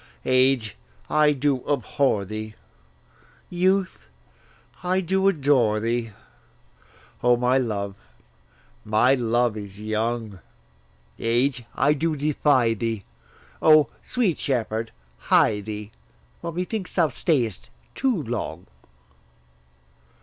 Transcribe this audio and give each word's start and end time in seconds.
Age, 0.25 0.77
I 1.11 1.31
do 1.33 1.63
abhor 1.71 2.25
thee; 2.25 2.55
youth, 3.51 4.09
I 4.81 4.99
do 4.99 5.27
adore 5.27 5.79
thee; 5.79 6.09
O, 7.21 7.37
my 7.37 7.59
love, 7.59 7.93
my 8.83 9.13
love 9.13 9.55
is 9.55 9.79
young! 9.79 10.39
Age, 11.19 11.65
I 11.75 11.93
do 11.93 12.15
defy 12.15 12.73
thee: 12.73 13.03
O, 13.61 13.89
sweet 14.01 14.39
shepherd, 14.39 14.91
hie 15.19 15.61
thee, 15.61 15.91
For 16.41 16.51
methinks 16.51 16.95
thou 16.95 17.09
stay'st 17.09 17.69
too 17.93 18.23
long. 18.23 18.65